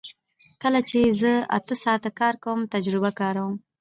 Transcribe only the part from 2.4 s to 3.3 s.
کوم تجربه